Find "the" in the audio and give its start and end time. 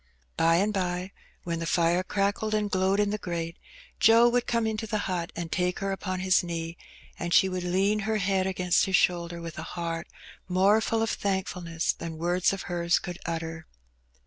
1.59-1.67, 3.11-3.19, 4.87-4.97